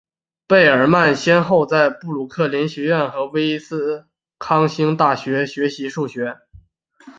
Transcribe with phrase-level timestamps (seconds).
[0.47, 4.07] 贝尔曼先后在布鲁克林学院和威斯
[4.39, 6.39] 康星大学学习数学。